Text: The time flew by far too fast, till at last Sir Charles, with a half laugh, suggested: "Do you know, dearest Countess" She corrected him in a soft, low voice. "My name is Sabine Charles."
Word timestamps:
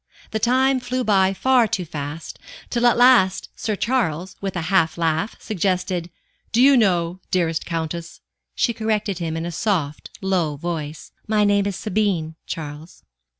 The 0.31 0.39
time 0.39 0.79
flew 0.79 1.03
by 1.03 1.31
far 1.31 1.67
too 1.67 1.85
fast, 1.85 2.39
till 2.71 2.87
at 2.87 2.97
last 2.97 3.49
Sir 3.55 3.75
Charles, 3.75 4.35
with 4.41 4.55
a 4.55 4.63
half 4.73 4.97
laugh, 4.97 5.35
suggested: 5.39 6.09
"Do 6.51 6.59
you 6.59 6.75
know, 6.75 7.19
dearest 7.29 7.67
Countess" 7.67 8.19
She 8.55 8.73
corrected 8.73 9.19
him 9.19 9.37
in 9.37 9.45
a 9.45 9.51
soft, 9.51 10.09
low 10.19 10.55
voice. 10.55 11.11
"My 11.27 11.43
name 11.43 11.67
is 11.67 11.75
Sabine 11.75 12.33
Charles." 12.47 13.03